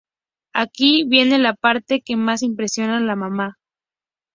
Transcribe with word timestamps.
Aquí 0.55 1.03
viene 1.07 1.37
la 1.37 1.53
parte 1.53 2.01
que 2.01 2.15
más 2.15 2.41
impresiona 2.41 2.99
de 2.99 3.05
la 3.05 3.15
mamá. 3.15 3.59